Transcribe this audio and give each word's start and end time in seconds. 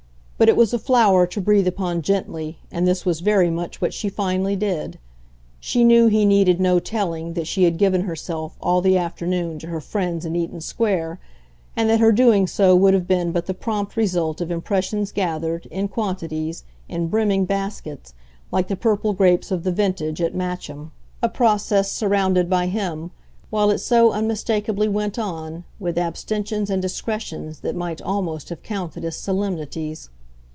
But 0.41 0.49
it 0.49 0.57
was 0.57 0.73
a 0.73 0.79
flower 0.79 1.27
to 1.27 1.39
breathe 1.39 1.67
upon 1.67 2.01
gently, 2.01 2.57
and 2.71 2.87
this 2.87 3.05
was 3.05 3.19
very 3.19 3.51
much 3.51 3.79
what 3.79 3.93
she 3.93 4.09
finally 4.09 4.55
did. 4.55 4.97
She 5.59 5.83
knew 5.83 6.07
he 6.07 6.25
needed 6.25 6.59
no 6.59 6.79
telling 6.79 7.33
that 7.33 7.45
she 7.45 7.61
had 7.63 7.77
given 7.77 8.01
herself, 8.05 8.55
all 8.59 8.81
the 8.81 8.97
afternoon, 8.97 9.59
to 9.59 9.67
her 9.67 9.79
friends 9.79 10.25
in 10.25 10.35
Eaton 10.35 10.59
Square, 10.59 11.19
and 11.75 11.87
that 11.91 11.99
her 11.99 12.11
doing 12.11 12.47
so 12.47 12.75
would 12.75 12.95
have 12.95 13.07
been 13.07 13.31
but 13.31 13.45
the 13.45 13.53
prompt 13.53 13.95
result 13.95 14.41
of 14.41 14.49
impressions 14.49 15.11
gathered, 15.11 15.67
in 15.67 15.87
quantities, 15.87 16.63
in 16.89 17.05
brimming 17.07 17.45
baskets, 17.45 18.15
like 18.51 18.67
the 18.67 18.75
purple 18.75 19.13
grapes 19.13 19.51
of 19.51 19.61
the 19.63 19.71
vintage, 19.71 20.21
at 20.23 20.33
Matcham; 20.33 20.89
a 21.21 21.29
process 21.29 21.91
surrounded 21.91 22.49
by 22.49 22.65
him, 22.65 23.11
while 23.51 23.69
it 23.69 23.77
so 23.77 24.11
unmistakably 24.11 24.87
went 24.87 25.19
on, 25.19 25.65
with 25.79 25.99
abstentions 25.99 26.71
and 26.71 26.81
discretions 26.81 27.59
that 27.59 27.75
might 27.75 28.01
almost 28.01 28.49
have 28.49 28.63
counted 28.63 29.05
as 29.05 29.15
solemnities. 29.15 30.09